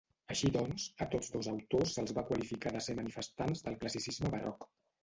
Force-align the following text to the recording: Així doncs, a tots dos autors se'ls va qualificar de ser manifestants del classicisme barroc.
Així 0.35 0.47
doncs, 0.55 0.85
a 1.05 1.09
tots 1.11 1.29
dos 1.35 1.51
autors 1.53 1.95
se'ls 1.99 2.17
va 2.19 2.27
qualificar 2.33 2.75
de 2.79 2.85
ser 2.89 2.99
manifestants 3.03 3.65
del 3.69 3.81
classicisme 3.85 4.35
barroc. 4.39 4.73